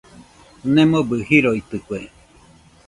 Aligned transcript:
Nemobɨ 0.73 1.15
jiroitɨkue. 1.27 1.99